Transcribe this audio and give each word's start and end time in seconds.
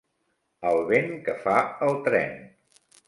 El 0.69 0.79
vent 0.91 1.13
que 1.27 1.35
fa 1.43 1.59
el 1.89 1.93
tren. 2.09 2.33